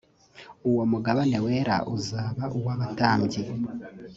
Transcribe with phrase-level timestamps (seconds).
[0.69, 3.41] uwo mugabane wera uzaba uw abatambyi